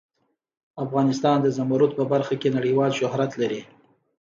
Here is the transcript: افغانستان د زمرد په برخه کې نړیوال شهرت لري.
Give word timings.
افغانستان 0.83 1.37
د 1.41 1.47
زمرد 1.57 1.91
په 1.99 2.03
برخه 2.11 2.35
کې 2.41 2.55
نړیوال 2.57 2.91
شهرت 2.99 3.31
لري. 3.41 3.61